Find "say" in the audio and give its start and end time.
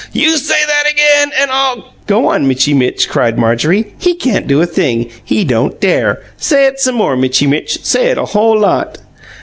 0.37-0.57, 6.37-6.65, 7.85-8.07